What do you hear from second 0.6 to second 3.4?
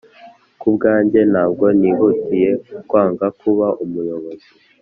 bwanjye ntabwo nihutiye kwanga